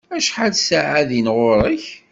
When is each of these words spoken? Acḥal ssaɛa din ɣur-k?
Acḥal 0.17 0.53
ssaɛa 0.57 1.01
din 1.09 1.27
ɣur-k? 1.37 1.85